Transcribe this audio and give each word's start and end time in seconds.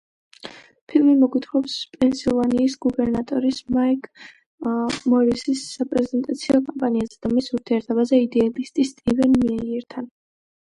ფილმი 0.91 1.11
მოგვითხრობს 1.23 1.73
პენსილვანიის 2.03 2.77
გუბერნატორის, 2.85 3.59
მაიკ 3.75 4.07
მორისის 5.13 5.65
საპრეზიდენტო 5.75 6.61
კამპანიაზე 6.69 7.19
და 7.27 7.31
მის 7.35 7.51
ურთიერთობაზე 7.59 8.21
იდეალისტი 8.25 8.87
სტივენ 8.93 9.37
მეიერთან. 9.45 10.09